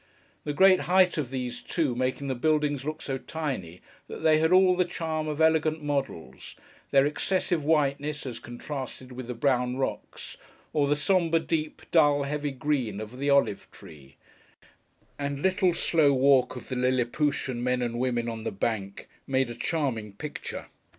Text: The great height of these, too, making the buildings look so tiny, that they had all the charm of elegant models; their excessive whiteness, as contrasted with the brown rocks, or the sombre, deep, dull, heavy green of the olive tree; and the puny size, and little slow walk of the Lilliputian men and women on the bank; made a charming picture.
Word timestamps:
The 0.45 0.53
great 0.53 0.79
height 0.89 1.19
of 1.19 1.29
these, 1.29 1.61
too, 1.61 1.93
making 1.93 2.25
the 2.27 2.33
buildings 2.33 2.83
look 2.83 3.03
so 3.03 3.19
tiny, 3.19 3.81
that 4.07 4.23
they 4.23 4.39
had 4.39 4.51
all 4.51 4.75
the 4.75 4.83
charm 4.83 5.27
of 5.27 5.39
elegant 5.39 5.83
models; 5.83 6.55
their 6.89 7.05
excessive 7.05 7.63
whiteness, 7.63 8.25
as 8.25 8.39
contrasted 8.39 9.11
with 9.11 9.27
the 9.27 9.35
brown 9.35 9.77
rocks, 9.77 10.37
or 10.73 10.87
the 10.87 10.95
sombre, 10.95 11.39
deep, 11.39 11.83
dull, 11.91 12.23
heavy 12.23 12.49
green 12.49 12.99
of 12.99 13.19
the 13.19 13.29
olive 13.29 13.69
tree; 13.69 14.15
and 15.19 15.37
the 15.37 15.37
puny 15.37 15.37
size, 15.37 15.37
and 15.37 15.41
little 15.43 15.73
slow 15.75 16.13
walk 16.13 16.55
of 16.55 16.69
the 16.69 16.75
Lilliputian 16.75 17.63
men 17.63 17.83
and 17.83 17.99
women 17.99 18.27
on 18.27 18.43
the 18.43 18.51
bank; 18.51 19.07
made 19.27 19.51
a 19.51 19.53
charming 19.55 20.13
picture. 20.13 20.65